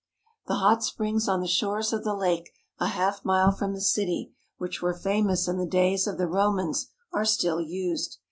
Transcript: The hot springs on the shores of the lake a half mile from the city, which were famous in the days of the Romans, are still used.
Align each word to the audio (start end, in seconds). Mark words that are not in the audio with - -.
The 0.47 0.55
hot 0.55 0.83
springs 0.83 1.27
on 1.29 1.41
the 1.41 1.47
shores 1.47 1.93
of 1.93 2.03
the 2.03 2.15
lake 2.15 2.49
a 2.79 2.87
half 2.87 3.23
mile 3.23 3.51
from 3.51 3.75
the 3.75 3.81
city, 3.81 4.33
which 4.57 4.81
were 4.81 4.95
famous 4.95 5.47
in 5.47 5.59
the 5.59 5.67
days 5.67 6.07
of 6.07 6.17
the 6.17 6.25
Romans, 6.27 6.87
are 7.13 7.23
still 7.23 7.61
used. 7.61 8.17